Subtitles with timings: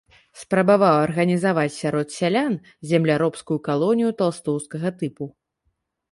[0.41, 2.53] Спрабаваў арганізаваць сярод сялян
[2.91, 5.29] земляробскую калонію талстоўскага тыпу.